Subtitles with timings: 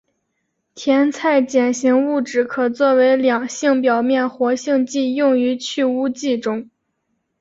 [0.73, 6.71] 甜菜碱型物质可作为两性表面活性剂用于去污剂中。